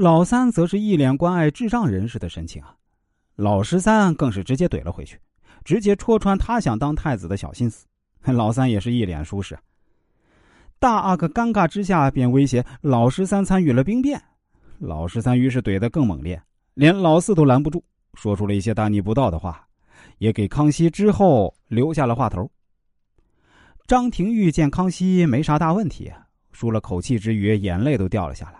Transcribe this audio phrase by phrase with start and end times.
[0.00, 2.74] 老三则是一脸关爱智障人士的神情啊。
[3.36, 5.20] 老十三更是直接怼了回去，
[5.62, 7.84] 直接戳穿他想当太子的小心思。
[8.24, 9.58] 老三也是一脸舒适。
[10.78, 14.18] 大阿哥尴尬之下便威胁老十三参与了兵变，
[14.78, 16.42] 老十三于是怼得更猛烈，
[16.72, 17.82] 连老四都拦不住，
[18.14, 19.68] 说出了一些大逆不道的话，
[20.16, 22.50] 也给康熙之后留下了话头。
[23.86, 26.10] 张廷玉见康熙没啥大问题，
[26.52, 28.59] 舒了口气之余，眼泪都掉了下来。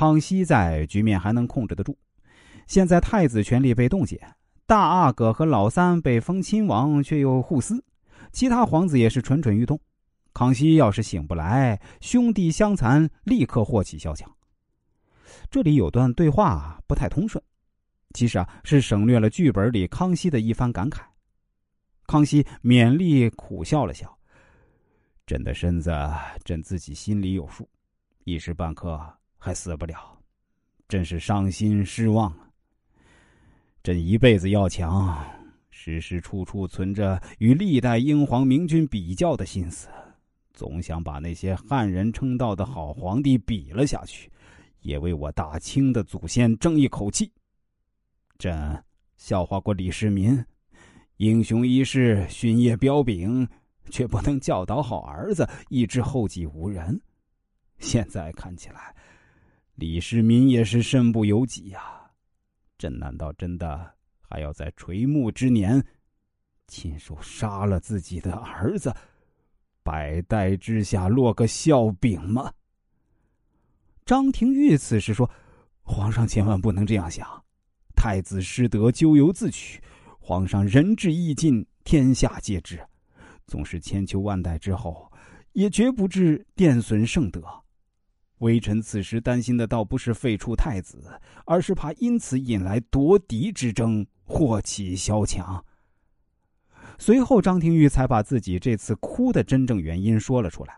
[0.00, 1.94] 康熙在，局面还能控制得住。
[2.66, 4.18] 现在太子权力被冻结，
[4.64, 7.84] 大阿哥和老三被封亲王，却又互撕，
[8.32, 9.78] 其他皇子也是蠢蠢欲动。
[10.32, 14.34] 康熙要是醒不来，兄弟相残，立刻祸起萧墙。
[15.50, 17.44] 这里有段对话不太通顺，
[18.14, 21.02] 其实啊是省略了剧本里康熙的一番感慨。
[22.06, 24.18] 康熙勉力苦笑了笑
[25.28, 25.94] ：“朕的身子，
[26.42, 27.68] 朕自己心里有数，
[28.24, 28.98] 一时半刻
[29.40, 30.16] 还死不了，
[30.86, 32.46] 真是伤心失望啊。”
[33.82, 35.18] 朕一辈子要强，
[35.70, 39.88] 时时处处存着与历代英皇明君比较的心思，
[40.52, 44.30] 总想把那些汉人称道的好皇帝比了下去，
[44.82, 47.32] 也为我大清的祖先争一口气。
[48.36, 48.84] 朕
[49.16, 50.44] 笑话过李世民，
[51.16, 53.48] 英雄一世，勋业彪炳，
[53.88, 57.00] 却不能教导好儿子，以致后继无人。
[57.78, 58.94] 现在看起来，
[59.80, 61.80] 李世民也是身不由己呀。
[62.76, 65.82] 朕难道真的还要在垂暮之年，
[66.66, 68.94] 亲手杀了自己的儿子，
[69.82, 72.52] 百代之下落个笑柄吗？
[74.04, 75.28] 张廷玉此时说
[75.80, 77.26] ：“皇上千万不能这样想，
[77.96, 79.82] 太子失德咎由自取。
[80.18, 82.78] 皇上仁至义尽，天下皆知。
[83.46, 85.10] 纵使千秋万代之后，
[85.52, 87.42] 也绝不至玷损圣德。”
[88.40, 95.64] 微臣此时担心的倒不是废黜太子，而是怕因此引来夺嫡之争，祸起萧墙。
[96.98, 100.74] 随后，张廷玉才把自己这次哭的真正原因说了出来。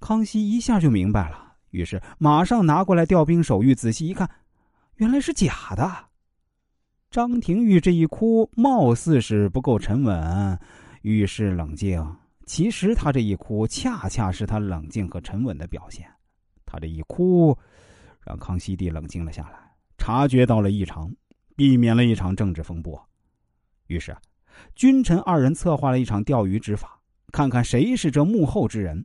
[0.00, 4.28] 康熙一下就明白了，于是马上拿过来调兵手谕，仔细一看，
[4.96, 6.06] 原来是假的。
[7.10, 10.58] 张廷玉这一哭，貌似是不够沉稳，
[11.02, 12.16] 遇事冷静。
[12.46, 16.06] 其实他这一哭，恰恰是他冷静和沉稳的表现。
[16.66, 17.56] 他这一哭，
[18.20, 19.58] 让康熙帝冷静了下来，
[19.96, 21.14] 察觉到了异常，
[21.56, 23.02] 避免了一场政治风波。
[23.86, 24.16] 于是，
[24.74, 27.00] 君臣二人策划了一场钓鱼执法，
[27.32, 29.04] 看看谁是这幕后之人，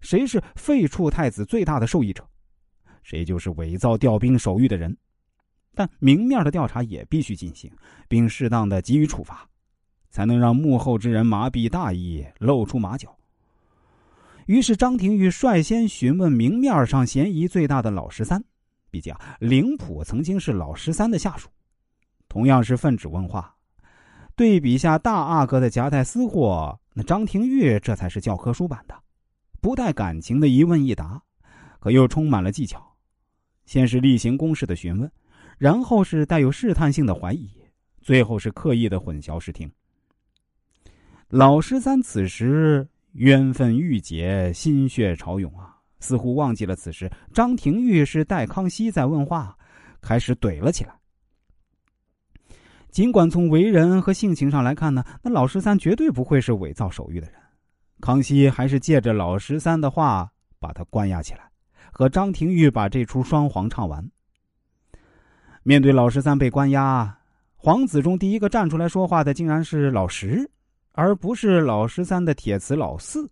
[0.00, 2.28] 谁是废黜太子最大的受益者，
[3.02, 4.96] 谁就是伪造调兵手谕的人。
[5.74, 7.70] 但明面的调查也必须进行，
[8.08, 9.48] 并适当的给予处罚。
[10.16, 13.14] 才能让幕后之人麻痹大意，露出马脚。
[14.46, 18.42] 于是张廷玉率先询问明面上嫌疑最大的老十三，
[18.90, 21.50] 毕竟啊灵普曾经是老十三的下属，
[22.30, 23.54] 同样是奉旨问话。
[24.34, 28.94] 对比下大阿哥的夹带私货，那张廷玉这才是教科书版的，
[29.60, 31.20] 不带感情的一问一答，
[31.78, 32.82] 可又充满了技巧。
[33.66, 35.12] 先是例行公事的询问，
[35.58, 37.50] 然后是带有试探性的怀疑，
[38.00, 39.70] 最后是刻意的混淆视听。
[41.36, 49.54] 老十三此时冤愤郁结，心血潮涌啊，似乎忘记了此时张廷玉是代康熙在问话，
[50.00, 50.94] 开始怼了起来。
[52.88, 57.34] 尽管从为人和性情上来看呢，那老十三绝对不会是伪造手谕的人。
[58.00, 61.50] 康熙还是借着老十三的话把他关押起来，
[61.92, 64.02] 和张廷玉把这出双簧唱完。
[65.62, 67.18] 面对老十三被关押，
[67.56, 70.50] 皇子中第一个站出来说话的，竟然是老十。
[70.96, 73.30] 而不是老十三的铁瓷老四。